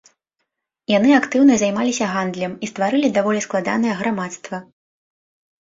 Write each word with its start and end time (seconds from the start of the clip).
Яны 0.91 1.09
актыўна 1.17 1.57
займаліся 1.63 2.05
гандлем 2.13 2.57
і 2.63 2.71
стварылі 2.71 3.13
даволі 3.19 3.45
складанае 3.47 3.93
грамадства. 4.01 4.57